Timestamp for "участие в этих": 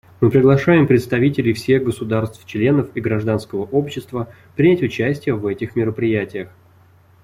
4.81-5.75